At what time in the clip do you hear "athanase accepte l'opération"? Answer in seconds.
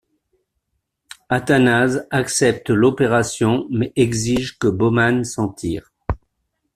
1.29-3.67